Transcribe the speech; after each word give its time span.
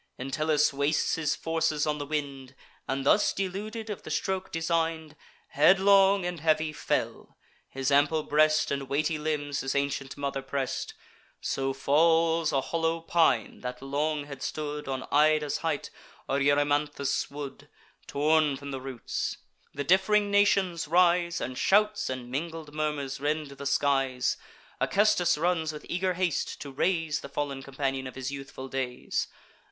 Entellus 0.17 0.73
wastes 0.73 1.13
his 1.13 1.35
forces 1.35 1.85
on 1.85 1.99
the 1.99 2.07
wind, 2.07 2.55
And, 2.87 3.05
thus 3.05 3.33
deluded 3.33 3.91
of 3.91 4.01
the 4.01 4.09
stroke 4.09 4.51
design'd, 4.51 5.15
Headlong 5.49 6.25
and 6.25 6.39
heavy 6.39 6.73
fell; 6.73 7.37
his 7.69 7.91
ample 7.91 8.23
breast 8.23 8.71
And 8.71 8.89
weighty 8.89 9.19
limbs 9.19 9.59
his 9.61 9.75
ancient 9.75 10.17
mother 10.17 10.41
press'd. 10.41 10.95
So 11.39 11.71
falls 11.71 12.51
a 12.51 12.61
hollow 12.61 13.01
pine, 13.01 13.59
that 13.59 13.79
long 13.79 14.25
had 14.25 14.41
stood 14.41 14.87
On 14.87 15.07
Ida's 15.11 15.57
height, 15.57 15.91
or 16.27 16.39
Erymanthus' 16.39 17.29
wood, 17.29 17.69
Torn 18.07 18.57
from 18.57 18.71
the 18.71 18.81
roots. 18.81 19.37
The 19.71 19.83
diff'ring 19.85 20.31
nations 20.31 20.87
rise, 20.87 21.39
And 21.39 21.55
shouts 21.55 22.09
and 22.09 22.31
mingled 22.31 22.73
murmurs 22.73 23.19
rend 23.21 23.49
the 23.51 23.67
skies, 23.67 24.35
Acestus 24.81 25.37
runs 25.37 25.71
with 25.71 25.85
eager 25.87 26.15
haste, 26.15 26.59
to 26.61 26.71
raise 26.71 27.19
The 27.19 27.29
fall'n 27.29 27.61
companion 27.63 28.07
of 28.07 28.15
his 28.15 28.31
youthful 28.31 28.67
days. 28.67 29.27